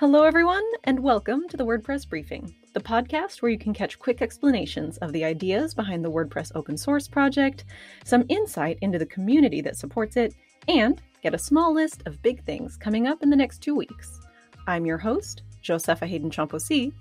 Hello, 0.00 0.22
everyone, 0.22 0.62
and 0.84 1.00
welcome 1.00 1.48
to 1.48 1.56
the 1.56 1.66
WordPress 1.66 2.08
Briefing, 2.08 2.54
the 2.72 2.78
podcast 2.78 3.42
where 3.42 3.50
you 3.50 3.58
can 3.58 3.74
catch 3.74 3.98
quick 3.98 4.22
explanations 4.22 4.96
of 4.98 5.12
the 5.12 5.24
ideas 5.24 5.74
behind 5.74 6.04
the 6.04 6.10
WordPress 6.10 6.52
open 6.54 6.76
source 6.76 7.08
project, 7.08 7.64
some 8.04 8.24
insight 8.28 8.78
into 8.80 9.00
the 9.00 9.06
community 9.06 9.60
that 9.60 9.76
supports 9.76 10.16
it, 10.16 10.36
and 10.68 11.02
get 11.20 11.34
a 11.34 11.38
small 11.38 11.74
list 11.74 12.04
of 12.06 12.22
big 12.22 12.44
things 12.44 12.76
coming 12.76 13.08
up 13.08 13.24
in 13.24 13.28
the 13.28 13.34
next 13.34 13.58
two 13.58 13.74
weeks. 13.74 14.20
I'm 14.68 14.86
your 14.86 14.98
host, 14.98 15.42
Josepha 15.62 16.06
Haden 16.06 16.30
Chomphosy, 16.30 16.92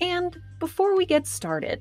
and 0.00 0.36
before 0.58 0.96
we 0.96 1.06
get 1.06 1.28
started, 1.28 1.80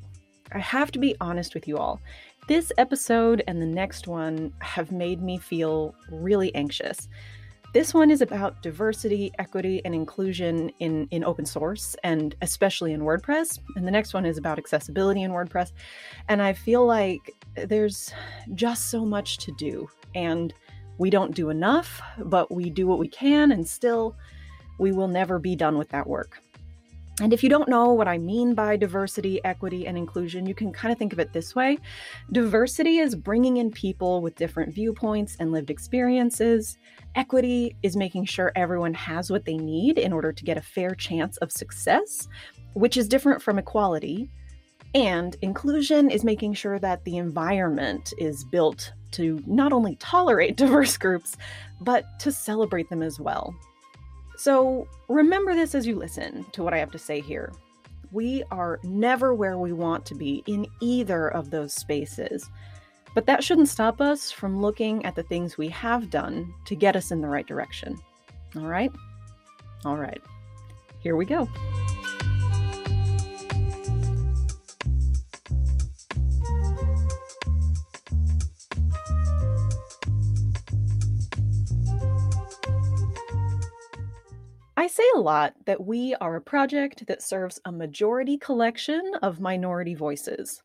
I 0.52 0.60
have 0.60 0.92
to 0.92 1.00
be 1.00 1.16
honest 1.20 1.56
with 1.56 1.68
you 1.68 1.78
all. 1.78 2.00
This 2.48 2.72
episode 2.78 3.44
and 3.48 3.60
the 3.60 3.66
next 3.66 4.08
one 4.08 4.54
have 4.60 4.92
made 4.92 5.24
me 5.24 5.40
feel 5.40 5.96
really 6.12 6.54
anxious. 6.54 7.08
This 7.72 7.94
one 7.94 8.10
is 8.10 8.22
about 8.22 8.64
diversity, 8.64 9.32
equity, 9.38 9.80
and 9.86 9.94
inclusion 9.94 10.72
in, 10.80 11.08
in 11.12 11.24
open 11.24 11.46
source 11.46 11.96
and 12.04 12.36
especially 12.42 12.94
in 12.94 13.02
WordPress. 13.02 13.60
And 13.76 13.86
the 13.86 13.92
next 13.92 14.16
one 14.16 14.26
is 14.26 14.40
about 14.40 14.58
accessibility 14.58 15.22
in 15.22 15.32
WordPress. 15.32 15.72
And 16.30 16.42
I 16.42 16.54
feel 16.54 16.84
like 16.84 17.36
there's 17.56 18.12
just 18.56 18.90
so 18.90 19.06
much 19.06 19.38
to 19.40 19.52
do. 19.52 19.88
And 20.16 20.52
we 20.98 21.12
don't 21.12 21.36
do 21.36 21.52
enough, 21.52 22.02
but 22.18 22.52
we 22.52 22.72
do 22.72 22.88
what 22.88 22.98
we 22.98 23.08
can, 23.08 23.52
and 23.52 23.66
still, 23.68 24.16
we 24.80 24.92
will 24.92 25.08
never 25.08 25.38
be 25.40 25.56
done 25.56 25.78
with 25.78 25.90
that 25.90 26.08
work. 26.08 26.42
And 27.22 27.34
if 27.34 27.44
you 27.44 27.50
don't 27.50 27.68
know 27.68 27.92
what 27.92 28.08
I 28.08 28.18
mean 28.18 28.54
by 28.54 28.78
diversity, 28.78 29.44
equity, 29.44 29.86
and 29.88 29.98
inclusion, 29.98 30.46
you 30.46 30.56
can 30.56 30.72
kind 30.72 30.92
of 30.92 30.98
think 30.98 31.12
of 31.12 31.20
it 31.20 31.34
this 31.34 31.56
way 31.56 31.78
diversity 32.32 33.00
is 33.00 33.16
bringing 33.16 33.58
in 33.58 33.72
people 33.72 34.22
with 34.22 34.36
different 34.36 34.74
viewpoints 34.74 35.36
and 35.40 35.52
lived 35.52 35.70
experiences. 35.70 36.78
Equity 37.16 37.76
is 37.84 37.98
making 37.98 38.26
sure 38.26 38.52
everyone 38.56 38.94
has 38.94 39.30
what 39.30 39.46
they 39.46 39.58
need 39.58 39.98
in 39.98 40.14
order 40.14 40.32
to 40.32 40.44
get 40.44 40.58
a 40.58 40.62
fair 40.62 40.92
chance 40.92 41.38
of 41.38 41.52
success, 41.52 42.28
which 42.74 42.98
is 42.98 43.08
different 43.08 43.42
from 43.42 43.60
equality. 43.60 44.30
And 44.96 45.36
inclusion 45.42 46.10
is 46.10 46.24
making 46.24 46.54
sure 46.54 46.80
that 46.80 47.04
the 47.04 47.18
environment 47.18 48.14
is 48.18 48.44
built 48.44 48.94
to 49.12 49.44
not 49.46 49.74
only 49.74 49.96
tolerate 49.98 50.56
diverse 50.58 50.98
groups, 50.98 51.36
but 51.82 52.06
to 52.20 52.32
celebrate 52.32 52.90
them 52.90 53.04
as 53.04 53.20
well. 53.20 53.54
So 54.40 54.88
remember 55.10 55.54
this 55.54 55.76
as 55.76 55.86
you 55.86 55.98
listen 55.98 56.46
to 56.54 56.64
what 56.64 56.74
I 56.74 56.78
have 56.78 56.92
to 56.92 56.98
say 56.98 57.20
here. 57.20 57.52
We 58.14 58.42
are 58.52 58.80
never 58.84 59.36
where 59.36 59.58
we 59.58 59.74
want 59.74 60.06
to 60.06 60.16
be 60.16 60.46
in 60.48 60.66
either 60.80 61.28
of 61.28 61.52
those 61.52 61.74
spaces. 61.74 62.50
But 63.14 63.26
that 63.26 63.44
shouldn't 63.44 63.68
stop 63.68 64.00
us 64.00 64.32
from 64.32 64.62
looking 64.62 65.04
at 65.04 65.16
the 65.16 65.24
things 65.24 65.58
we 65.58 65.68
have 65.68 66.10
done 66.10 66.54
to 66.68 66.76
get 66.76 66.96
us 66.96 67.12
in 67.12 67.20
the 67.20 67.28
right 67.28 67.46
direction. 67.46 68.00
All 68.56 68.68
right? 68.68 68.94
All 69.84 69.98
right. 69.98 70.22
Here 71.02 71.18
we 71.18 71.26
go. 71.26 71.50
Say 85.00 85.10
a 85.16 85.22
lot 85.22 85.54
that 85.66 85.86
we 85.86 86.14
are 86.16 86.36
a 86.36 86.42
project 86.42 87.08
that 87.08 87.22
serves 87.22 87.62
a 87.64 87.72
majority 87.72 88.38
collection 88.38 89.02
of 89.22 89.40
minority 89.40 89.96
voices. 89.96 90.62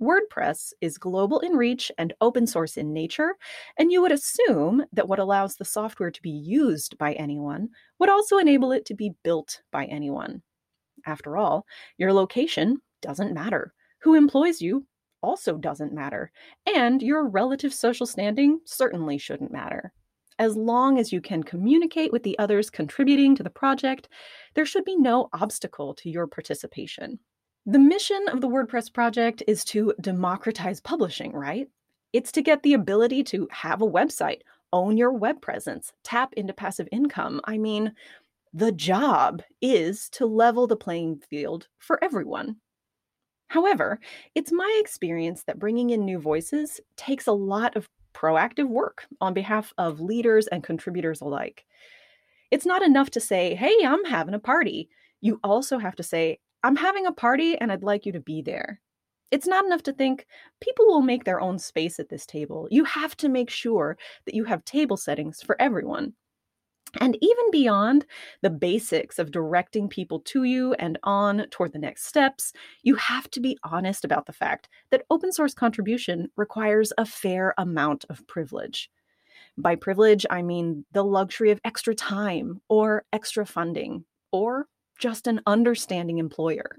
WordPress 0.00 0.72
is 0.80 0.98
global 0.98 1.40
in 1.40 1.52
reach 1.52 1.90
and 1.98 2.12
open 2.20 2.46
source 2.46 2.76
in 2.76 2.92
nature, 2.92 3.34
and 3.76 3.90
you 3.90 4.00
would 4.00 4.12
assume 4.12 4.84
that 4.92 5.08
what 5.08 5.18
allows 5.18 5.56
the 5.56 5.64
software 5.64 6.12
to 6.12 6.22
be 6.22 6.30
used 6.30 6.96
by 6.96 7.14
anyone 7.14 7.68
would 7.98 8.08
also 8.08 8.38
enable 8.38 8.70
it 8.70 8.84
to 8.84 8.94
be 8.94 9.14
built 9.24 9.60
by 9.72 9.86
anyone. 9.86 10.42
After 11.04 11.36
all, 11.36 11.66
your 11.98 12.12
location 12.12 12.80
doesn't 13.00 13.34
matter. 13.34 13.74
Who 14.02 14.14
employs 14.14 14.62
you 14.62 14.86
also 15.24 15.56
doesn't 15.56 15.92
matter. 15.92 16.30
And 16.72 17.02
your 17.02 17.28
relative 17.28 17.74
social 17.74 18.06
standing 18.06 18.60
certainly 18.64 19.18
shouldn't 19.18 19.52
matter. 19.52 19.92
As 20.42 20.56
long 20.56 20.98
as 20.98 21.12
you 21.12 21.20
can 21.20 21.44
communicate 21.44 22.10
with 22.10 22.24
the 22.24 22.36
others 22.36 22.68
contributing 22.68 23.36
to 23.36 23.44
the 23.44 23.48
project, 23.48 24.08
there 24.54 24.66
should 24.66 24.84
be 24.84 24.96
no 24.96 25.28
obstacle 25.32 25.94
to 25.94 26.10
your 26.10 26.26
participation. 26.26 27.20
The 27.64 27.78
mission 27.78 28.26
of 28.26 28.40
the 28.40 28.48
WordPress 28.48 28.92
project 28.92 29.44
is 29.46 29.64
to 29.66 29.94
democratize 30.00 30.80
publishing, 30.80 31.30
right? 31.30 31.68
It's 32.12 32.32
to 32.32 32.42
get 32.42 32.64
the 32.64 32.74
ability 32.74 33.22
to 33.22 33.46
have 33.52 33.82
a 33.82 33.88
website, 33.88 34.40
own 34.72 34.96
your 34.96 35.12
web 35.12 35.40
presence, 35.40 35.92
tap 36.02 36.34
into 36.34 36.52
passive 36.52 36.88
income. 36.90 37.40
I 37.44 37.56
mean, 37.56 37.92
the 38.52 38.72
job 38.72 39.44
is 39.60 40.08
to 40.14 40.26
level 40.26 40.66
the 40.66 40.74
playing 40.74 41.22
field 41.30 41.68
for 41.78 42.02
everyone. 42.02 42.56
However, 43.46 44.00
it's 44.34 44.50
my 44.50 44.80
experience 44.82 45.44
that 45.44 45.60
bringing 45.60 45.90
in 45.90 46.04
new 46.04 46.18
voices 46.18 46.80
takes 46.96 47.28
a 47.28 47.32
lot 47.32 47.76
of 47.76 47.88
proactive 48.14 48.68
work 48.68 49.06
on 49.20 49.34
behalf 49.34 49.72
of 49.78 50.00
leaders 50.00 50.46
and 50.46 50.62
contributors 50.62 51.20
alike. 51.20 51.64
It's 52.50 52.66
not 52.66 52.82
enough 52.82 53.10
to 53.10 53.20
say, 53.20 53.54
hey, 53.54 53.74
I'm 53.84 54.04
having 54.04 54.34
a 54.34 54.38
party. 54.38 54.88
You 55.20 55.40
also 55.42 55.78
have 55.78 55.96
to 55.96 56.02
say, 56.02 56.38
I'm 56.62 56.76
having 56.76 57.06
a 57.06 57.12
party 57.12 57.56
and 57.56 57.72
I'd 57.72 57.82
like 57.82 58.06
you 58.06 58.12
to 58.12 58.20
be 58.20 58.42
there. 58.42 58.80
It's 59.30 59.46
not 59.46 59.64
enough 59.64 59.82
to 59.84 59.92
think 59.92 60.26
people 60.60 60.86
will 60.86 61.00
make 61.00 61.24
their 61.24 61.40
own 61.40 61.58
space 61.58 61.98
at 61.98 62.10
this 62.10 62.26
table. 62.26 62.68
You 62.70 62.84
have 62.84 63.16
to 63.18 63.30
make 63.30 63.48
sure 63.48 63.96
that 64.26 64.34
you 64.34 64.44
have 64.44 64.64
table 64.64 64.98
settings 64.98 65.40
for 65.40 65.60
everyone. 65.60 66.12
And 67.00 67.16
even 67.22 67.50
beyond 67.50 68.04
the 68.42 68.50
basics 68.50 69.18
of 69.18 69.30
directing 69.30 69.88
people 69.88 70.20
to 70.20 70.44
you 70.44 70.74
and 70.74 70.98
on 71.02 71.46
toward 71.50 71.72
the 71.72 71.78
next 71.78 72.04
steps, 72.04 72.52
you 72.82 72.96
have 72.96 73.30
to 73.30 73.40
be 73.40 73.58
honest 73.64 74.04
about 74.04 74.26
the 74.26 74.32
fact 74.32 74.68
that 74.90 75.06
open 75.08 75.32
source 75.32 75.54
contribution 75.54 76.30
requires 76.36 76.92
a 76.98 77.06
fair 77.06 77.54
amount 77.56 78.04
of 78.10 78.26
privilege. 78.26 78.90
By 79.56 79.76
privilege, 79.76 80.26
I 80.30 80.42
mean 80.42 80.84
the 80.92 81.04
luxury 81.04 81.50
of 81.50 81.60
extra 81.64 81.94
time 81.94 82.60
or 82.68 83.04
extra 83.12 83.46
funding 83.46 84.04
or 84.30 84.66
just 84.98 85.26
an 85.26 85.40
understanding 85.46 86.18
employer. 86.18 86.76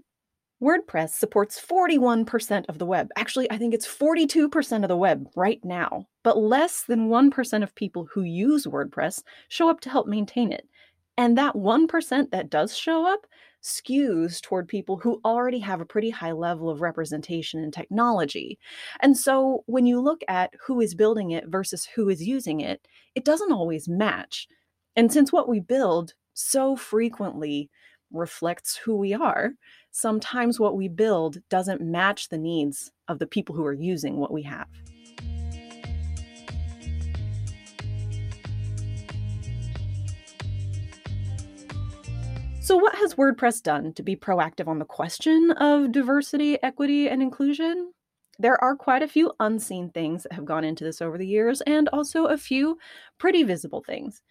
WordPress 0.63 1.09
supports 1.09 1.59
41% 1.59 2.65
of 2.69 2.79
the 2.79 2.85
web. 2.85 3.09
Actually, 3.17 3.51
I 3.51 3.57
think 3.57 3.73
it's 3.73 3.85
42% 3.85 4.83
of 4.83 4.87
the 4.87 4.95
web 4.95 5.27
right 5.35 5.59
now. 5.65 6.07
But 6.23 6.37
less 6.37 6.83
than 6.83 7.09
1% 7.09 7.63
of 7.63 7.75
people 7.75 8.07
who 8.11 8.23
use 8.23 8.65
WordPress 8.65 9.23
show 9.49 9.69
up 9.69 9.81
to 9.81 9.89
help 9.89 10.07
maintain 10.07 10.53
it. 10.53 10.67
And 11.17 11.37
that 11.37 11.55
1% 11.55 12.31
that 12.31 12.49
does 12.49 12.77
show 12.77 13.05
up 13.05 13.27
skews 13.61 14.41
toward 14.41 14.67
people 14.67 14.97
who 14.97 15.19
already 15.25 15.59
have 15.59 15.81
a 15.81 15.85
pretty 15.85 16.09
high 16.09 16.31
level 16.31 16.69
of 16.69 16.81
representation 16.81 17.61
in 17.61 17.71
technology. 17.71 18.57
And 19.01 19.17
so 19.17 19.63
when 19.65 19.85
you 19.85 19.99
look 19.99 20.21
at 20.29 20.53
who 20.65 20.79
is 20.79 20.95
building 20.95 21.31
it 21.31 21.47
versus 21.47 21.87
who 21.95 22.07
is 22.07 22.25
using 22.25 22.61
it, 22.61 22.87
it 23.15 23.25
doesn't 23.25 23.51
always 23.51 23.89
match. 23.89 24.47
And 24.95 25.11
since 25.11 25.31
what 25.31 25.49
we 25.49 25.59
build 25.59 26.13
so 26.33 26.75
frequently 26.75 27.69
reflects 28.13 28.77
who 28.77 28.95
we 28.95 29.13
are, 29.13 29.53
sometimes 29.91 30.59
what 30.59 30.77
we 30.77 30.87
build 30.87 31.37
doesn't 31.49 31.81
match 31.81 32.29
the 32.29 32.37
needs 32.37 32.91
of 33.07 33.19
the 33.19 33.27
people 33.27 33.55
who 33.55 33.65
are 33.65 33.73
using 33.73 34.17
what 34.17 34.31
we 34.31 34.43
have. 34.43 34.67
So, 42.63 42.77
what 42.77 42.95
has 42.95 43.15
WordPress 43.15 43.61
done 43.61 43.91
to 43.91 44.03
be 44.03 44.15
proactive 44.15 44.69
on 44.69 44.79
the 44.79 44.85
question 44.85 45.51
of 45.57 45.91
diversity, 45.91 46.57
equity, 46.63 47.09
and 47.09 47.21
inclusion? 47.21 47.91
There 48.39 48.61
are 48.63 48.75
quite 48.77 49.03
a 49.03 49.07
few 49.07 49.33
unseen 49.41 49.89
things 49.89 50.23
that 50.23 50.31
have 50.31 50.45
gone 50.45 50.63
into 50.63 50.85
this 50.85 51.01
over 51.01 51.17
the 51.17 51.27
years, 51.27 51.59
and 51.67 51.89
also 51.89 52.27
a 52.27 52.37
few 52.37 52.77
pretty 53.17 53.43
visible 53.43 53.83
things. 53.85 54.21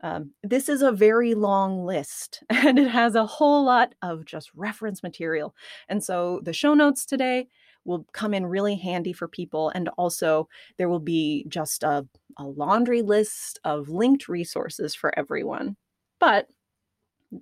Um, 0.00 0.30
this 0.42 0.68
is 0.68 0.82
a 0.82 0.92
very 0.92 1.34
long 1.34 1.84
list 1.84 2.42
and 2.50 2.78
it 2.78 2.88
has 2.88 3.14
a 3.14 3.26
whole 3.26 3.64
lot 3.64 3.94
of 4.02 4.24
just 4.24 4.50
reference 4.54 5.02
material. 5.02 5.54
And 5.88 6.02
so 6.02 6.40
the 6.44 6.52
show 6.52 6.74
notes 6.74 7.04
today 7.04 7.48
will 7.84 8.06
come 8.12 8.34
in 8.34 8.46
really 8.46 8.76
handy 8.76 9.12
for 9.12 9.26
people. 9.26 9.70
And 9.70 9.88
also, 9.96 10.48
there 10.76 10.88
will 10.88 11.00
be 11.00 11.46
just 11.48 11.82
a, 11.82 12.06
a 12.36 12.44
laundry 12.44 13.02
list 13.02 13.58
of 13.64 13.88
linked 13.88 14.28
resources 14.28 14.94
for 14.94 15.16
everyone. 15.18 15.76
But 16.20 16.48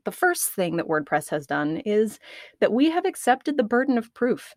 the 0.04 0.12
first 0.12 0.50
thing 0.50 0.76
that 0.76 0.88
WordPress 0.88 1.30
has 1.30 1.46
done 1.46 1.78
is 1.78 2.18
that 2.60 2.72
we 2.72 2.90
have 2.90 3.04
accepted 3.04 3.56
the 3.56 3.62
burden 3.62 3.98
of 3.98 4.12
proof 4.14 4.54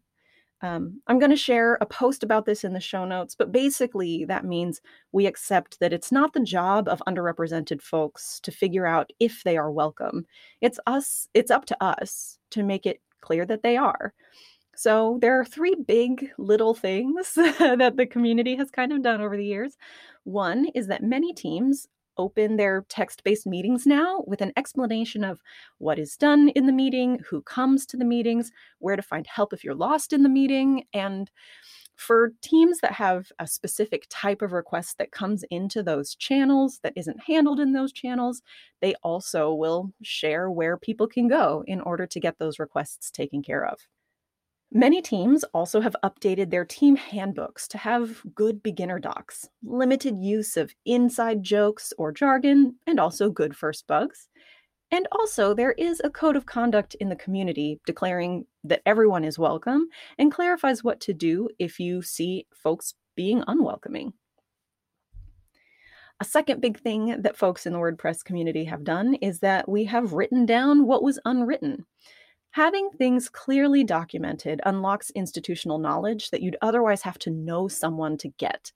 um, 0.61 1.01
I'm 1.07 1.19
going 1.19 1.31
to 1.31 1.38
share 1.38 1.77
a 1.79 1.85
post 1.85 2.23
about 2.23 2.45
this 2.45 2.63
in 2.63 2.73
the 2.73 2.79
show 2.79 3.06
notes, 3.06 3.33
but 3.33 3.51
basically, 3.51 4.25
that 4.25 4.44
means 4.44 4.81
we 5.11 5.25
accept 5.25 5.79
that 5.79 5.94
it's 5.94 6.11
not 6.11 6.33
the 6.33 6.41
job 6.41 6.88
of 6.89 7.01
underrepresented 7.07 7.81
folks 7.81 8.39
to 8.41 8.51
figure 8.51 8.85
out 8.85 9.11
if 9.19 9.44
they 9.44 9.57
are 9.57 9.71
welcome. 9.71 10.25
It's 10.59 10.79
us, 10.85 11.29
it's 11.33 11.51
up 11.51 11.65
to 11.65 11.83
us 11.83 12.39
to 12.51 12.63
make 12.63 12.85
it 12.85 13.01
clear 13.21 13.45
that 13.45 13.63
they 13.63 13.77
are. 13.77 14.13
So, 14.75 15.17
there 15.21 15.39
are 15.39 15.45
three 15.45 15.75
big 15.75 16.29
little 16.38 16.73
things 16.73 17.33
that 17.35 17.94
the 17.95 18.06
community 18.06 18.56
has 18.57 18.69
kind 18.69 18.91
of 18.91 19.01
done 19.01 19.21
over 19.21 19.38
the 19.38 19.45
years. 19.45 19.77
One 20.25 20.67
is 20.75 20.88
that 20.88 21.03
many 21.03 21.33
teams 21.33 21.88
open 22.19 22.57
their 22.57 22.86
text 22.89 23.24
based 23.24 23.48
meetings 23.48 23.88
now 23.88 24.24
with 24.27 24.42
an 24.42 24.54
explanation 24.57 25.24
of 25.24 25.42
what 25.80 25.98
is 25.98 26.18
done 26.18 26.50
in 26.50 26.68
the 26.68 26.74
meeting, 26.74 27.19
who 27.27 27.42
comes 27.42 27.86
to 27.88 27.98
the 27.98 28.06
meetings, 28.06 28.51
where 28.80 28.95
to 28.95 29.01
find 29.01 29.25
help 29.25 29.54
if 29.54 29.63
you're 29.63 29.74
lost 29.74 30.13
in 30.13 30.21
the 30.24 30.30
meeting, 30.30 30.86
and 30.94 31.31
for 31.95 32.31
teams 32.42 32.80
that 32.80 32.94
have 32.94 33.31
a 33.39 33.48
specific 33.48 34.06
type 34.10 34.42
of 34.42 34.54
request 34.54 34.98
that 34.98 35.12
comes 35.12 35.44
into 35.51 35.83
those 35.83 36.16
channels 36.16 36.80
that 36.83 36.94
isn't 36.95 37.21
handled 37.27 37.60
in 37.60 37.74
those 37.74 37.92
channels, 37.92 38.42
they 38.81 38.95
also 39.04 39.54
will 39.54 39.92
share 40.01 40.50
where 40.50 40.77
people 40.77 41.07
can 41.07 41.27
go 41.27 41.63
in 41.68 41.81
order 41.81 42.07
to 42.07 42.19
get 42.19 42.39
those 42.39 42.60
requests 42.60 43.12
taken 43.12 43.42
care 43.44 43.66
of. 43.66 43.80
Many 44.71 45.01
teams 45.01 45.44
also 45.45 45.81
have 45.81 45.95
updated 46.04 46.51
their 46.51 46.63
team 46.63 46.95
handbooks 46.95 47.68
to 47.69 47.80
have 47.80 48.21
good 48.36 48.62
beginner 48.62 49.00
docs, 49.00 49.50
limited 49.63 50.16
use 50.19 50.57
of 50.57 50.75
inside 50.86 51.42
jokes 51.42 51.92
or 51.98 52.12
jargon, 52.12 52.75
and 52.86 53.00
also 53.00 53.31
good 53.31 53.56
first 53.56 53.88
bugs. 53.88 54.27
And 54.92 55.07
also, 55.12 55.56
there 55.56 55.71
is 55.71 56.01
a 56.04 56.12
code 56.12 56.36
of 56.36 56.45
conduct 56.45 56.94
in 56.95 57.10
the 57.10 57.16
community 57.16 57.80
declaring 57.88 58.45
that 58.63 58.83
everyone 58.86 59.24
is 59.24 59.39
welcome 59.39 59.88
and 60.19 60.31
clarifies 60.31 60.83
what 60.83 61.00
to 61.01 61.13
do 61.13 61.50
if 61.57 61.80
you 61.80 62.04
see 62.04 62.45
folks 62.54 62.94
being 63.16 63.44
unwelcoming. 63.48 64.13
A 66.19 66.25
second 66.25 66.62
big 66.62 66.80
thing 66.80 67.21
that 67.24 67.38
folks 67.38 67.66
in 67.66 67.74
the 67.74 67.80
WordPress 67.80 68.24
community 68.24 68.66
have 68.66 68.83
done 68.83 69.16
is 69.16 69.39
that 69.39 69.68
we 69.68 69.86
have 69.86 70.13
written 70.13 70.45
down 70.45 70.86
what 70.86 71.01
was 71.01 71.18
unwritten. 71.25 71.86
Having 72.51 72.89
things 72.91 73.29
clearly 73.29 73.83
documented 73.83 74.59
unlocks 74.65 75.11
institutional 75.11 75.77
knowledge 75.77 76.31
that 76.31 76.41
you'd 76.41 76.57
otherwise 76.61 77.03
have 77.03 77.19
to 77.19 77.29
know 77.29 77.67
someone 77.67 78.17
to 78.17 78.29
get. 78.37 78.71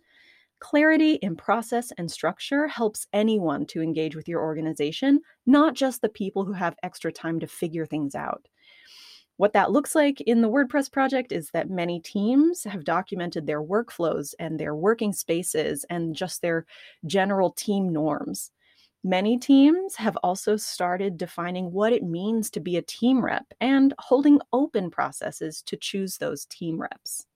Clarity 0.60 1.16
in 1.16 1.36
process 1.36 1.92
and 1.98 2.10
structure 2.10 2.68
helps 2.68 3.08
anyone 3.12 3.66
to 3.66 3.82
engage 3.82 4.16
with 4.16 4.30
your 4.30 4.42
organization, 4.42 5.20
not 5.46 5.74
just 5.74 6.02
the 6.02 6.10
people 6.10 6.46
who 6.46 6.54
have 6.54 6.76
extra 6.84 7.12
time 7.12 7.40
to 7.40 7.48
figure 7.48 7.86
things 7.86 8.16
out. 8.16 8.48
What 9.38 9.54
that 9.54 9.72
looks 9.72 9.96
like 9.96 10.22
in 10.22 10.42
the 10.42 10.50
WordPress 10.50 10.92
project 10.92 11.32
is 11.32 11.50
that 11.50 11.70
many 11.70 12.00
teams 12.00 12.64
have 12.66 12.86
documented 12.86 13.48
their 13.48 13.62
workflows 13.62 14.36
and 14.40 14.60
their 14.60 14.76
working 14.76 15.12
spaces 15.12 15.84
and 15.90 16.16
just 16.16 16.42
their 16.42 16.66
general 17.08 17.52
team 17.52 17.92
norms. 17.92 18.52
Many 19.06 19.38
teams 19.38 19.96
have 19.98 20.16
also 20.24 20.56
started 20.56 21.18
defining 21.18 21.74
what 21.74 21.92
it 21.92 22.04
means 22.04 22.50
to 22.52 22.62
be 22.62 22.78
a 22.78 22.82
team 22.82 23.24
rep 23.24 23.46
and 23.60 23.94
holding 24.00 24.40
open 24.54 24.90
processes 24.90 25.62
to 25.64 25.76
choose 25.76 26.18
those 26.18 26.46
team 26.46 26.80
reps. 26.80 27.28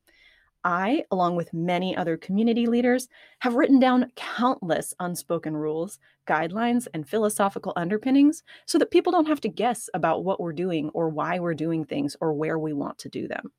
I, 0.63 1.03
along 1.11 1.35
with 1.35 1.53
many 1.53 1.95
other 1.95 2.15
community 2.15 2.67
leaders, 2.67 3.09
have 3.39 3.55
written 3.55 3.79
down 3.79 4.11
countless 4.15 4.93
unspoken 4.99 5.55
rules, 5.55 5.99
guidelines, 6.25 6.87
and 6.93 7.07
philosophical 7.07 7.73
underpinnings 7.75 8.43
so 8.65 8.77
that 8.77 8.91
people 8.91 9.11
don't 9.11 9.27
have 9.27 9.41
to 9.41 9.49
guess 9.49 9.89
about 9.93 10.23
what 10.23 10.39
we're 10.39 10.53
doing 10.53 10.89
or 10.93 11.09
why 11.09 11.39
we're 11.39 11.53
doing 11.53 11.83
things 11.83 12.15
or 12.21 12.33
where 12.33 12.57
we 12.57 12.73
want 12.73 12.97
to 12.99 13.09
do 13.09 13.27
them. 13.27 13.51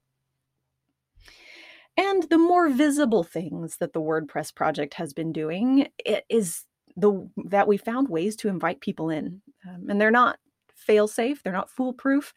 And 1.98 2.22
the 2.24 2.38
more 2.38 2.68
visible 2.68 3.24
things 3.24 3.78
that 3.78 3.92
the 3.92 4.00
WordPress 4.00 4.54
project 4.54 4.94
has 4.94 5.12
been 5.12 5.32
doing 5.32 5.88
is 6.28 6.64
the 6.98 7.28
that 7.46 7.68
we 7.68 7.76
found 7.76 8.08
ways 8.08 8.36
to 8.36 8.48
invite 8.48 8.80
people 8.80 9.10
in. 9.10 9.40
Um, 9.68 9.88
and 9.88 10.00
they're 10.00 10.10
not 10.10 10.38
fail 10.74 11.08
safe, 11.08 11.42
they're 11.42 11.52
not 11.52 11.70
foolproof, 11.70 12.34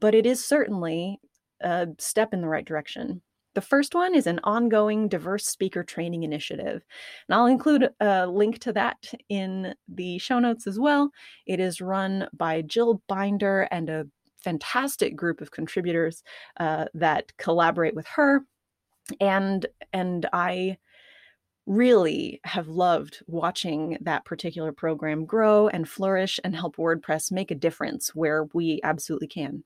but 0.00 0.14
it 0.14 0.26
is 0.26 0.44
certainly 0.44 1.20
a 1.60 1.88
step 1.98 2.34
in 2.34 2.40
the 2.40 2.48
right 2.48 2.64
direction. 2.64 3.22
The 3.54 3.62
first 3.62 3.94
one 3.94 4.14
is 4.14 4.26
an 4.26 4.38
ongoing 4.44 5.08
diverse 5.08 5.46
speaker 5.46 5.82
training 5.82 6.24
initiative. 6.24 6.84
And 7.26 7.34
I'll 7.34 7.46
include 7.46 7.88
a 8.00 8.26
link 8.26 8.58
to 8.60 8.72
that 8.74 8.98
in 9.30 9.74
the 9.88 10.18
show 10.18 10.38
notes 10.38 10.66
as 10.66 10.78
well. 10.78 11.10
It 11.46 11.58
is 11.58 11.80
run 11.80 12.28
by 12.34 12.60
Jill 12.62 13.00
Binder 13.08 13.62
and 13.70 13.88
a 13.88 14.06
fantastic 14.36 15.16
group 15.16 15.40
of 15.40 15.52
contributors 15.52 16.22
uh, 16.60 16.84
that 16.92 17.34
collaborate 17.38 17.94
with 17.94 18.06
her. 18.08 18.42
And 19.20 19.64
and 19.94 20.28
I 20.34 20.76
really 21.66 22.40
have 22.44 22.68
loved 22.68 23.22
watching 23.26 23.98
that 24.00 24.24
particular 24.24 24.72
program 24.72 25.24
grow 25.24 25.68
and 25.68 25.88
flourish 25.88 26.38
and 26.44 26.54
help 26.54 26.76
WordPress 26.76 27.32
make 27.32 27.50
a 27.50 27.56
difference 27.56 28.14
where 28.14 28.44
we 28.54 28.80
absolutely 28.84 29.28
can. 29.28 29.64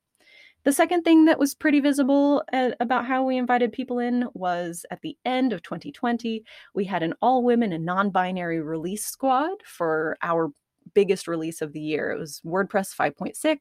The 0.65 0.73
second 0.73 1.03
thing 1.03 1.25
that 1.25 1.39
was 1.39 1.55
pretty 1.55 1.81
visible 1.81 2.43
at, 2.53 2.77
about 2.81 3.07
how 3.07 3.25
we 3.25 3.39
invited 3.39 3.73
people 3.73 3.99
in 3.99 4.27
was 4.35 4.85
at 4.91 5.01
the 5.01 5.17
end 5.25 5.53
of 5.53 5.63
2020, 5.63 6.45
we 6.75 6.85
had 6.85 7.03
an 7.03 7.15
all 7.23 7.43
women 7.43 7.73
and 7.73 7.85
non 7.87 8.11
binary 8.11 8.61
release 8.61 9.07
squad 9.07 9.63
for 9.65 10.19
our 10.23 10.51
biggest 10.95 11.29
release 11.29 11.63
of 11.63 11.73
the 11.73 11.81
year. 11.81 12.11
It 12.11 12.19
was 12.19 12.43
WordPress 12.45 12.95
5.6. 12.95 13.57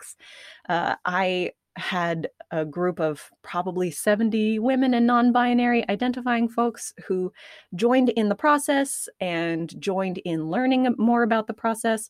Uh, 0.68 0.95
I 1.06 1.51
had 1.80 2.30
a 2.52 2.66
group 2.66 3.00
of 3.00 3.30
probably 3.42 3.90
70 3.90 4.60
women 4.60 4.94
and 4.94 5.08
non 5.08 5.31
binary 5.31 5.88
identifying 5.90 6.50
folks 6.50 6.94
who 7.08 7.31
joined 7.76 8.10
in 8.10 8.30
the 8.30 8.36
process 8.36 9.10
and 9.20 9.74
joined 9.81 10.20
in 10.20 10.50
learning 10.50 10.94
more 10.98 11.24
about 11.24 11.48
the 11.48 11.54
process. 11.54 12.10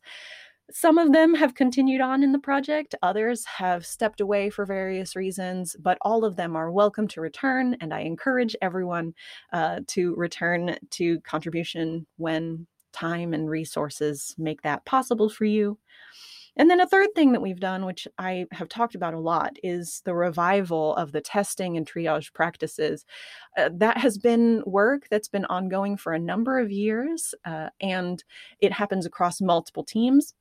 Some 0.72 1.00
of 1.00 1.14
them 1.14 1.34
have 1.34 1.56
continued 1.56 2.00
on 2.00 2.22
in 2.22 2.32
the 2.32 2.40
project, 2.40 2.94
others 3.02 3.44
have 3.46 3.86
stepped 3.86 4.22
away 4.22 4.52
for 4.52 4.66
various 4.66 5.16
reasons, 5.16 5.76
but 5.80 5.98
all 6.02 6.24
of 6.24 6.36
them 6.36 6.56
are 6.56 6.72
welcome 6.72 7.08
to 7.08 7.22
return. 7.22 7.76
And 7.82 7.92
I 7.92 8.02
encourage 8.02 8.56
everyone 8.62 9.16
uh, 9.52 9.80
to 9.88 10.14
return 10.16 10.78
to 10.92 11.20
contribution 11.22 12.06
when 12.18 12.68
time 12.92 13.34
and 13.34 13.50
resources 13.50 14.36
make 14.38 14.62
that 14.62 14.86
possible 14.86 15.30
for 15.30 15.46
you. 15.46 15.80
And 16.58 16.70
then 16.70 16.80
a 16.80 16.88
third 16.88 17.10
thing 17.16 17.32
that 17.32 17.42
we've 17.42 17.60
done, 17.60 17.86
which 17.86 18.08
I 18.18 18.46
have 18.52 18.70
talked 18.70 18.96
about 18.96 19.14
a 19.14 19.20
lot, 19.20 19.58
is 19.64 20.02
the 20.06 20.16
revival 20.16 20.96
of 20.96 21.12
the 21.12 21.22
testing 21.22 21.78
and 21.78 21.90
triage 21.90 22.34
practices. 22.34 23.06
Uh, 23.58 23.70
that 23.74 23.98
has 23.98 24.18
been 24.18 24.64
work 24.66 25.08
that's 25.10 25.30
been 25.30 25.46
ongoing 25.46 25.96
for 25.98 26.14
a 26.14 26.20
number 26.20 26.60
of 26.60 26.72
years, 26.72 27.34
uh, 27.46 27.70
and 27.80 28.24
it 28.60 28.74
happens 28.74 29.06
across 29.06 29.42
multiple 29.42 29.84
teams 29.84 30.34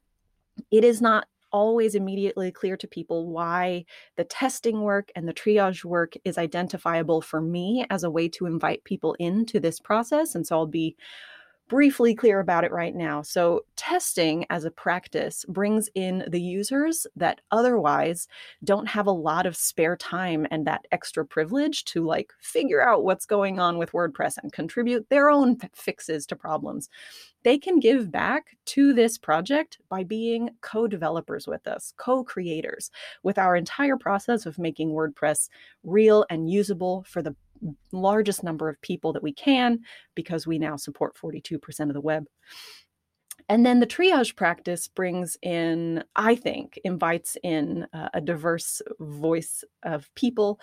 it 0.71 0.85
is 0.85 1.01
not 1.01 1.27
always 1.51 1.95
immediately 1.95 2.53
clear 2.53 2.77
to 2.77 2.87
people 2.87 3.27
why 3.29 3.85
the 4.17 4.25
testing 4.25 4.83
work 4.83 5.11
and 5.17 5.27
the 5.27 5.33
triage 5.33 5.83
work 5.83 6.13
is 6.25 6.37
identifiable 6.37 7.23
for 7.23 7.41
me 7.41 7.87
as 7.89 8.05
a 8.05 8.11
way 8.11 8.29
to 8.29 8.45
invite 8.45 8.85
people 8.85 9.15
into 9.19 9.59
this 9.59 9.81
process. 9.81 10.35
And 10.35 10.47
so 10.47 10.59
I'll 10.59 10.67
be 10.67 10.95
briefly 11.69 12.15
clear 12.15 12.41
about 12.41 12.65
it 12.65 12.73
right 12.73 12.95
now. 12.95 13.23
So, 13.23 13.65
testing 13.77 14.47
as 14.51 14.65
a 14.65 14.71
practice 14.71 15.45
brings 15.49 15.89
in 15.95 16.25
the 16.29 16.41
users 16.41 17.07
that 17.17 17.41
otherwise 17.51 18.27
don't 18.65 18.89
have 18.89 19.07
a 19.07 19.13
lot 19.13 19.47
of 19.47 19.57
spare 19.57 19.97
time 19.97 20.47
and 20.51 20.67
that 20.67 20.87
extra 20.91 21.25
privilege 21.25 21.85
to 21.85 22.05
like 22.05 22.33
figure 22.41 22.87
out 22.87 23.05
what's 23.05 23.27
going 23.27 23.59
on 23.59 23.79
with 23.79 23.93
WordPress 23.93 24.39
and 24.43 24.53
contribute 24.53 25.09
their 25.09 25.31
own 25.31 25.59
fixes 25.75 26.27
to 26.27 26.37
problems. 26.37 26.89
They 27.45 27.59
can 27.59 27.79
give 27.79 28.11
back 28.11 28.57
to 28.67 28.93
this 28.93 29.17
project 29.17 29.79
by 29.89 30.05
being 30.05 30.51
co 30.61 30.87
developers 30.87 31.47
with 31.47 31.67
us, 31.67 31.95
co 31.97 32.25
creators 32.25 32.91
with 33.23 33.39
our 33.39 33.55
entire 33.55 33.97
process 33.97 34.45
of 34.45 34.59
making 34.59 34.91
WordPress 34.91 35.49
real 35.85 36.27
and 36.31 36.51
usable 36.51 37.05
for 37.09 37.23
the 37.23 37.37
largest 37.93 38.43
number 38.43 38.69
of 38.69 38.81
people 38.83 39.13
that 39.13 39.23
we 39.23 39.33
can 39.33 39.81
because 40.15 40.47
we 40.47 40.59
now 40.59 40.77
support 40.77 41.17
42% 41.17 41.61
of 41.81 41.95
the 41.95 42.01
web. 42.01 42.25
And 43.49 43.65
then 43.65 43.81
the 43.81 43.87
triage 43.87 44.37
practice 44.37 44.89
brings 44.89 45.37
in, 45.43 46.05
I 46.17 46.35
think, 46.35 46.79
invites 46.85 47.37
in 47.43 47.87
uh, 47.93 48.09
a 48.13 48.21
diverse 48.21 48.83
voice 49.01 49.65
of 49.83 50.13
people 50.15 50.61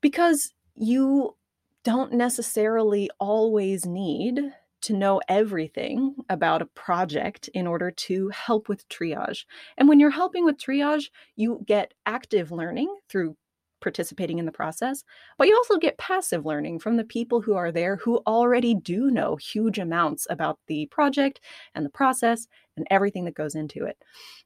because 0.00 0.52
you 0.74 1.36
don't 1.82 2.12
necessarily 2.12 3.08
always 3.18 3.86
need 3.86 4.52
to 4.82 4.92
know 4.94 5.20
everything 5.28 6.14
about 6.28 6.62
a 6.62 6.66
project 6.66 7.48
in 7.54 7.66
order 7.66 7.90
to 7.90 8.28
help 8.30 8.68
with 8.68 8.88
triage. 8.88 9.44
And 9.76 9.88
when 9.88 10.00
you're 10.00 10.10
helping 10.10 10.44
with 10.44 10.58
triage, 10.58 11.10
you 11.36 11.62
get 11.66 11.94
active 12.06 12.50
learning 12.50 12.94
through 13.08 13.36
participating 13.80 14.38
in 14.38 14.46
the 14.46 14.52
process, 14.52 15.04
but 15.38 15.48
you 15.48 15.56
also 15.56 15.78
get 15.78 15.98
passive 15.98 16.46
learning 16.46 16.78
from 16.78 16.96
the 16.96 17.04
people 17.04 17.40
who 17.40 17.54
are 17.54 17.72
there 17.72 17.96
who 17.96 18.22
already 18.26 18.74
do 18.74 19.10
know 19.10 19.36
huge 19.36 19.78
amounts 19.78 20.26
about 20.30 20.58
the 20.66 20.86
project 20.86 21.40
and 21.74 21.84
the 21.84 21.90
process 21.90 22.46
and 22.76 22.86
everything 22.90 23.24
that 23.24 23.34
goes 23.34 23.54
into 23.54 23.84
it. 23.84 23.96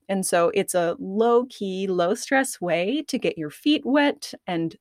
And 0.09 0.25
so 0.25 0.51
it's 0.55 0.75
a 0.75 0.97
low 0.99 1.47
key, 1.47 1.87
low 1.87 2.15
stress 2.15 2.61
way 2.61 3.03
to 3.09 3.19
get 3.19 3.39
your 3.39 3.51
feet 3.51 3.83
wet 3.85 4.33
and 4.47 4.77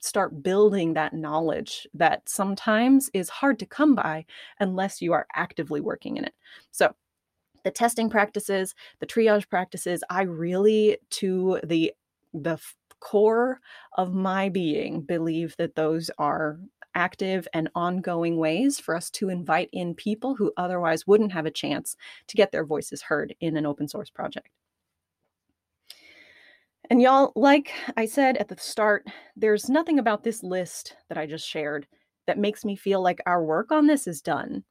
start 0.00 0.42
building 0.42 0.94
that 0.94 1.14
knowledge 1.14 1.86
that 1.94 2.28
sometimes 2.28 3.10
is 3.14 3.28
hard 3.28 3.58
to 3.58 3.66
come 3.66 3.94
by 3.94 4.24
unless 4.60 5.02
you 5.02 5.12
are 5.12 5.26
actively 5.34 5.80
working 5.80 6.16
in 6.16 6.24
it. 6.24 6.34
So 6.70 6.94
the 7.64 7.70
testing 7.70 8.08
practices, 8.08 8.74
the 9.00 9.06
triage 9.06 9.48
practices, 9.48 10.04
I 10.10 10.22
really 10.22 10.98
to 11.10 11.60
the 11.64 11.92
the 12.34 12.58
core 13.00 13.60
of 13.96 14.14
my 14.14 14.48
being 14.48 15.00
believe 15.00 15.54
that 15.58 15.74
those 15.74 16.10
are 16.18 16.58
active 16.94 17.46
and 17.54 17.68
ongoing 17.74 18.36
ways 18.36 18.80
for 18.80 18.96
us 18.96 19.10
to 19.10 19.28
invite 19.28 19.68
in 19.72 19.94
people 19.94 20.34
who 20.34 20.52
otherwise 20.56 21.06
wouldn't 21.06 21.32
have 21.32 21.46
a 21.46 21.50
chance 21.50 21.96
to 22.26 22.36
get 22.36 22.50
their 22.50 22.64
voices 22.64 23.02
heard 23.02 23.34
in 23.40 23.56
an 23.56 23.66
open 23.66 23.86
source 23.86 24.10
project. 24.10 24.48
And 26.90 27.02
y'all, 27.02 27.32
like 27.36 27.72
I 27.96 28.06
said 28.06 28.38
at 28.38 28.48
the 28.48 28.56
start, 28.58 29.06
there's 29.36 29.68
nothing 29.68 29.98
about 29.98 30.24
this 30.24 30.42
list 30.42 30.96
that 31.08 31.18
I 31.18 31.26
just 31.26 31.46
shared 31.46 31.86
that 32.26 32.38
makes 32.38 32.64
me 32.64 32.76
feel 32.76 33.02
like 33.02 33.20
our 33.26 33.44
work 33.44 33.70
on 33.70 33.86
this 33.86 34.06
is 34.06 34.22
done. 34.22 34.64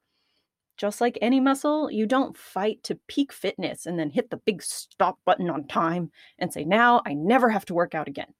Just 0.78 1.00
like 1.00 1.18
any 1.20 1.40
muscle, 1.40 1.90
you 1.90 2.06
don't 2.06 2.36
fight 2.36 2.82
to 2.84 2.98
peak 3.08 3.32
fitness 3.32 3.84
and 3.84 3.98
then 3.98 4.10
hit 4.10 4.30
the 4.30 4.36
big 4.36 4.62
stop 4.62 5.18
button 5.24 5.50
on 5.50 5.66
time 5.66 6.10
and 6.38 6.52
say, 6.52 6.64
now 6.64 7.02
I 7.04 7.14
never 7.14 7.50
have 7.50 7.66
to 7.66 7.74
work 7.74 7.96
out 7.96 8.06
again. 8.06 8.32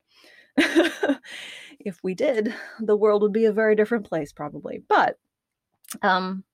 if 0.56 1.98
we 2.02 2.14
did, 2.14 2.54
the 2.80 2.96
world 2.96 3.22
would 3.22 3.32
be 3.32 3.46
a 3.46 3.52
very 3.52 3.74
different 3.74 4.06
place, 4.06 4.32
probably. 4.32 4.82
But 4.88 5.18
um, 6.02 6.44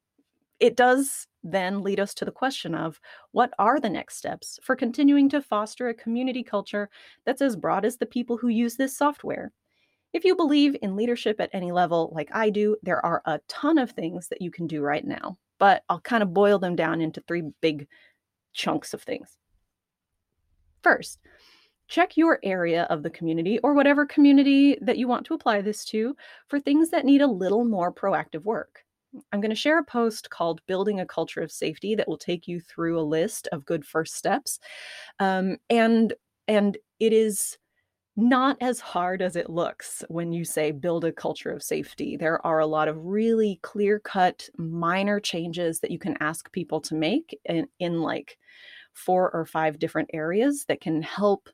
it 0.59 0.75
does 0.75 1.27
then 1.43 1.83
lead 1.83 2.01
us 2.01 2.15
to 2.15 2.25
the 2.25 2.33
question 2.33 2.75
of 2.75 2.99
what 3.33 3.53
are 3.59 3.79
the 3.79 3.91
next 3.91 4.17
steps 4.17 4.59
for 4.63 4.75
continuing 4.75 5.29
to 5.29 5.43
foster 5.43 5.89
a 5.89 5.95
community 5.95 6.43
culture 6.43 6.89
that's 7.27 7.43
as 7.43 7.57
broad 7.57 7.85
as 7.85 7.99
the 7.99 8.07
people 8.07 8.39
who 8.39 8.49
use 8.49 8.77
this 8.77 8.97
software? 8.97 9.53
If 10.15 10.25
you 10.25 10.35
believe 10.35 10.77
in 10.81 10.97
leadership 10.97 11.41
at 11.41 11.51
any 11.53 11.73
level, 11.73 12.11
like 12.15 12.31
I 12.33 12.49
do, 12.49 12.77
there 12.83 13.05
are 13.05 13.21
a 13.27 13.41
ton 13.49 13.77
of 13.77 13.91
things 13.91 14.29
that 14.29 14.41
you 14.41 14.51
can 14.51 14.67
do 14.67 14.81
right 14.81 15.05
now, 15.05 15.37
but 15.59 15.83
I'll 15.89 16.01
kind 16.01 16.23
of 16.23 16.35
boil 16.35 16.59
them 16.59 16.77
down 16.77 17.01
into 17.01 17.21
three 17.23 17.43
big 17.61 17.87
chunks 18.53 18.95
of 18.95 19.03
things. 19.03 19.37
First, 20.83 21.19
check 21.89 22.17
your 22.17 22.39
area 22.43 22.85
of 22.85 23.03
the 23.03 23.11
community 23.11 23.59
or 23.61 23.75
whatever 23.75 24.07
community 24.07 24.79
that 24.81 24.99
you 24.99 25.09
want 25.09 25.27
to 25.27 25.35
apply 25.35 25.61
this 25.61 25.85
to 25.87 26.17
for 26.49 26.61
things 26.61 26.91
that 26.91 27.05
need 27.05 27.23
a 27.23 27.27
little 27.27 27.65
more 27.65 27.93
proactive 27.93 28.45
work. 28.45 28.85
I'm 29.33 29.41
going 29.41 29.51
to 29.51 29.57
share 29.57 29.79
a 29.79 29.85
post 29.85 30.31
called 30.31 30.61
Building 30.67 31.01
a 31.01 31.07
Culture 31.07 31.41
of 31.41 31.53
Safety 31.53 31.95
that 31.95 32.09
will 32.09 32.19
take 32.19 32.49
you 32.49 32.61
through 32.61 32.99
a 32.99 33.03
list 33.03 33.49
of 33.53 33.65
good 33.65 33.87
first 33.87 34.15
steps. 34.15 34.59
Um, 35.21 35.59
and 35.71 36.13
and 36.49 36.77
it 36.99 37.13
is 37.13 37.57
not 38.17 38.57
as 38.61 38.79
hard 38.81 39.21
as 39.21 39.35
it 39.35 39.51
looks 39.51 40.05
when 40.09 40.33
you 40.33 40.45
say 40.45 40.71
build 40.71 41.05
a 41.05 41.13
culture 41.13 41.51
of 41.51 41.63
safety. 41.63 42.17
There 42.17 42.45
are 42.47 42.61
a 42.61 42.67
lot 42.67 42.89
of 42.89 43.05
really 43.05 43.59
clear 43.63 43.99
cut 43.99 44.49
minor 44.57 45.19
changes 45.19 45.81
that 45.81 45.91
you 45.91 45.99
can 45.99 46.17
ask 46.21 46.51
people 46.53 46.81
to 46.83 46.95
make 46.95 47.39
in, 47.45 47.67
in 47.81 48.01
like 48.03 48.39
four 48.93 49.31
or 49.33 49.45
five 49.45 49.79
different 49.79 50.11
areas 50.13 50.65
that 50.69 50.81
can 50.81 51.03
help 51.03 51.49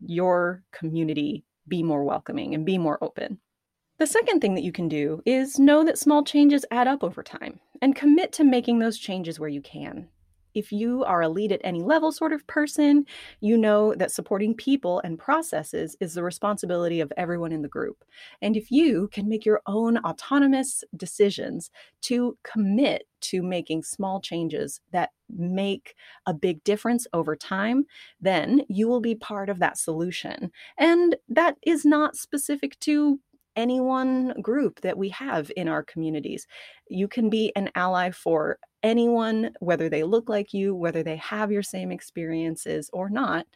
your 0.00 0.62
community 0.72 1.44
be 1.66 1.82
more 1.82 2.04
welcoming 2.04 2.54
and 2.54 2.64
be 2.64 2.78
more 2.78 3.02
open. 3.02 3.38
The 3.98 4.06
second 4.06 4.40
thing 4.40 4.54
that 4.54 4.64
you 4.64 4.72
can 4.72 4.88
do 4.88 5.20
is 5.26 5.58
know 5.58 5.84
that 5.84 5.98
small 5.98 6.24
changes 6.24 6.64
add 6.70 6.88
up 6.88 7.04
over 7.04 7.22
time 7.22 7.60
and 7.82 7.94
commit 7.96 8.32
to 8.32 8.44
making 8.44 8.78
those 8.78 8.96
changes 8.96 9.38
where 9.38 9.48
you 9.48 9.60
can. 9.60 10.08
If 10.54 10.72
you 10.72 11.04
are 11.04 11.22
a 11.22 11.28
lead 11.28 11.52
at 11.52 11.60
any 11.64 11.82
level 11.82 12.12
sort 12.12 12.32
of 12.32 12.46
person, 12.46 13.04
you 13.40 13.56
know 13.56 13.94
that 13.94 14.12
supporting 14.12 14.54
people 14.54 15.00
and 15.04 15.18
processes 15.18 15.96
is 16.00 16.14
the 16.14 16.22
responsibility 16.22 17.00
of 17.00 17.12
everyone 17.16 17.52
in 17.52 17.62
the 17.62 17.68
group. 17.68 18.04
And 18.42 18.56
if 18.56 18.70
you 18.70 19.08
can 19.12 19.28
make 19.28 19.44
your 19.44 19.60
own 19.66 19.98
autonomous 19.98 20.84
decisions 20.96 21.70
to 22.02 22.36
commit 22.44 23.06
to 23.20 23.42
making 23.42 23.82
small 23.82 24.20
changes 24.20 24.80
that 24.92 25.10
make 25.28 25.94
a 26.26 26.34
big 26.34 26.62
difference 26.64 27.06
over 27.12 27.36
time, 27.36 27.84
then 28.20 28.62
you 28.68 28.88
will 28.88 29.00
be 29.00 29.14
part 29.14 29.48
of 29.48 29.58
that 29.58 29.78
solution. 29.78 30.50
And 30.78 31.16
that 31.28 31.56
is 31.62 31.84
not 31.84 32.16
specific 32.16 32.78
to 32.80 33.20
any 33.56 33.80
one 33.80 34.34
group 34.40 34.80
that 34.80 34.96
we 34.96 35.08
have 35.10 35.50
in 35.56 35.68
our 35.68 35.82
communities. 35.82 36.46
You 36.88 37.08
can 37.08 37.30
be 37.30 37.52
an 37.56 37.70
ally 37.74 38.10
for 38.10 38.58
anyone, 38.82 39.52
whether 39.60 39.88
they 39.88 40.02
look 40.02 40.28
like 40.28 40.54
you, 40.54 40.74
whether 40.74 41.02
they 41.02 41.16
have 41.16 41.52
your 41.52 41.62
same 41.62 41.90
experiences 41.90 42.90
or 42.92 43.10
not. 43.10 43.46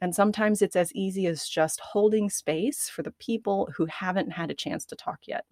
And 0.00 0.14
sometimes 0.14 0.62
it's 0.62 0.76
as 0.76 0.92
easy 0.94 1.26
as 1.26 1.48
just 1.48 1.80
holding 1.80 2.30
space 2.30 2.88
for 2.88 3.02
the 3.02 3.12
people 3.12 3.68
who 3.76 3.86
haven't 3.86 4.30
had 4.30 4.50
a 4.50 4.54
chance 4.54 4.84
to 4.86 4.96
talk 4.96 5.20
yet. 5.26 5.44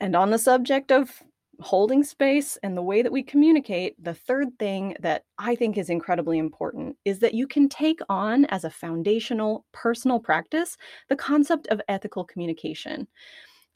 And 0.00 0.16
on 0.16 0.30
the 0.30 0.38
subject 0.38 0.90
of 0.90 1.22
holding 1.60 2.02
space 2.04 2.56
and 2.62 2.76
the 2.76 2.82
way 2.82 3.02
that 3.02 3.12
we 3.12 3.22
communicate, 3.22 3.94
the 4.02 4.14
third 4.14 4.48
thing 4.58 4.96
that 5.00 5.24
I 5.38 5.54
think 5.54 5.76
is 5.76 5.90
incredibly 5.90 6.38
important 6.38 6.96
is 7.04 7.18
that 7.20 7.34
you 7.34 7.46
can 7.46 7.68
take 7.68 8.00
on 8.08 8.44
as 8.46 8.64
a 8.64 8.70
foundational 8.70 9.64
personal 9.72 10.20
practice 10.20 10.76
the 11.08 11.16
concept 11.16 11.66
of 11.68 11.80
ethical 11.88 12.24
communication. 12.24 13.06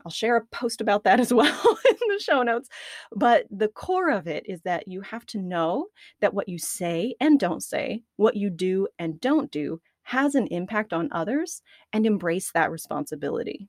I'll 0.05 0.13
share 0.13 0.37
a 0.37 0.47
post 0.47 0.81
about 0.81 1.05
that 1.05 1.21
as 1.25 1.33
well 1.33 1.79
in 1.91 2.09
the 2.09 2.21
show 2.21 2.43
notes. 2.43 2.69
But 3.15 3.47
the 3.51 3.69
core 3.69 4.11
of 4.11 4.27
it 4.27 4.45
is 4.47 4.61
that 4.63 4.89
you 4.89 5.01
have 5.03 5.27
to 5.27 5.39
know 5.39 5.87
that 6.21 6.35
what 6.35 6.49
you 6.49 6.59
say 6.59 7.15
and 7.21 7.39
don't 7.39 7.63
say, 7.63 8.03
what 8.17 8.37
you 8.37 8.51
do 8.51 8.89
and 8.99 9.21
don't 9.21 9.51
do, 9.51 9.81
has 10.03 10.35
an 10.35 10.47
impact 10.47 10.93
on 10.93 11.11
others 11.13 11.61
and 11.93 12.07
embrace 12.07 12.51
that 12.53 12.71
responsibility. 12.71 13.69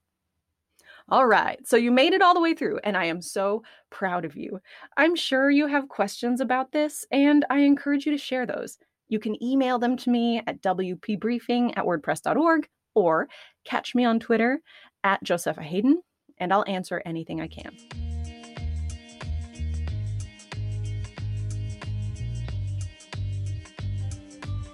All 1.11 1.25
right, 1.25 1.59
so 1.67 1.75
you 1.75 1.91
made 1.91 2.13
it 2.13 2.21
all 2.21 2.35
the 2.35 2.39
way 2.39 2.53
through, 2.53 2.79
and 2.83 2.95
I 2.95 3.05
am 3.05 3.19
so 3.19 3.63
proud 3.89 4.25
of 4.25 4.35
you. 4.35 4.59
I'm 4.95 5.15
sure 5.15 5.49
you 5.49 5.65
have 5.65 5.89
questions 5.89 6.39
about 6.39 6.71
this, 6.71 7.03
and 7.11 7.45
I 7.49 7.59
encourage 7.59 8.05
you 8.05 8.11
to 8.11 8.17
share 8.17 8.45
those. 8.45 8.77
You 9.07 9.17
can 9.19 9.41
email 9.43 9.79
them 9.79 9.97
to 9.97 10.09
me 10.11 10.43
at 10.45 10.61
wpbriefing 10.61 11.75
at 11.75 11.85
wordpress.org 11.85 12.69
or 12.93 13.27
catch 13.65 13.95
me 13.95 14.05
on 14.05 14.19
Twitter 14.19 14.61
at 15.03 15.23
Josepha 15.23 15.63
Haden, 15.63 16.03
and 16.37 16.53
I'll 16.53 16.65
answer 16.67 17.01
anything 17.05 17.41
I 17.41 17.47
can. 17.47 18.08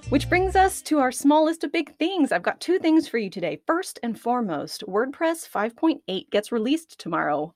Which 0.10 0.30
brings 0.30 0.56
us 0.56 0.84
to 0.84 1.00
our 1.00 1.12
small 1.12 1.46
list 1.46 1.64
of 1.64 1.72
big 1.72 1.98
things. 1.98 2.32
I've 2.32 2.44
got 2.44 2.62
two 2.62 2.78
things 2.78 3.08
for 3.08 3.18
you 3.18 3.30
today. 3.30 3.60
First 3.66 4.00
and 4.04 4.20
foremost, 4.20 4.84
WordPress 4.88 5.50
5.8 5.50 6.30
gets 6.30 6.52
released 6.52 7.00
tomorrow. 7.00 7.56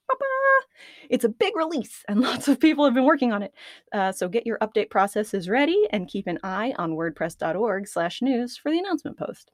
It's 1.10 1.26
a 1.26 1.30
big 1.30 1.56
release, 1.56 2.04
and 2.08 2.22
lots 2.22 2.48
of 2.48 2.60
people 2.60 2.86
have 2.86 2.94
been 2.94 3.06
working 3.06 3.32
on 3.32 3.44
it. 3.44 3.54
Uh, 3.94 4.12
so 4.12 4.28
get 4.28 4.48
your 4.48 4.58
update 4.60 4.90
processes 4.90 5.48
ready 5.48 5.88
and 5.92 6.08
keep 6.08 6.26
an 6.28 6.40
eye 6.44 6.74
on 6.78 6.94
wordpress.org/news 6.94 8.58
for 8.58 8.72
the 8.72 8.80
announcement 8.80 9.18
post. 9.18 9.52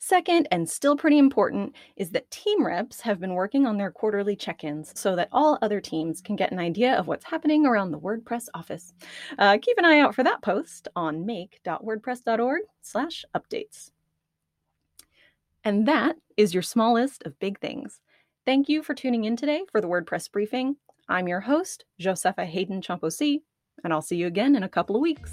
Second, 0.00 0.46
and 0.52 0.68
still 0.68 0.96
pretty 0.96 1.18
important, 1.18 1.74
is 1.96 2.10
that 2.10 2.30
team 2.30 2.64
reps 2.64 3.00
have 3.00 3.18
been 3.18 3.34
working 3.34 3.66
on 3.66 3.76
their 3.76 3.90
quarterly 3.90 4.36
check 4.36 4.62
ins 4.62 4.92
so 4.98 5.16
that 5.16 5.28
all 5.32 5.58
other 5.60 5.80
teams 5.80 6.20
can 6.20 6.36
get 6.36 6.52
an 6.52 6.60
idea 6.60 6.94
of 6.94 7.08
what's 7.08 7.24
happening 7.24 7.66
around 7.66 7.90
the 7.90 7.98
WordPress 7.98 8.46
office. 8.54 8.92
Uh, 9.38 9.58
keep 9.60 9.76
an 9.76 9.84
eye 9.84 9.98
out 9.98 10.14
for 10.14 10.22
that 10.22 10.40
post 10.40 10.86
on 10.94 11.26
make.wordpress.org/slash 11.26 13.24
updates. 13.36 13.90
And 15.64 15.86
that 15.88 16.16
is 16.36 16.54
your 16.54 16.62
small 16.62 16.94
list 16.94 17.24
of 17.24 17.38
big 17.40 17.58
things. 17.58 18.00
Thank 18.46 18.68
you 18.68 18.84
for 18.84 18.94
tuning 18.94 19.24
in 19.24 19.36
today 19.36 19.62
for 19.70 19.80
the 19.80 19.88
WordPress 19.88 20.30
briefing. 20.30 20.76
I'm 21.08 21.26
your 21.26 21.40
host, 21.40 21.84
Josepha 21.98 22.44
Haden 22.44 22.82
Chomphosy, 22.82 23.42
and 23.82 23.92
I'll 23.92 24.00
see 24.00 24.16
you 24.16 24.28
again 24.28 24.54
in 24.54 24.62
a 24.62 24.68
couple 24.68 24.94
of 24.94 25.02
weeks. 25.02 25.32